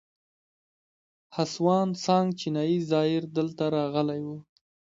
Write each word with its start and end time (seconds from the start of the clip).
هسوان 1.35 1.87
سانګ 2.03 2.27
چینایي 2.39 2.77
زایر 2.89 3.23
دلته 3.37 3.63
راغلی 3.75 4.21
و 4.25 4.27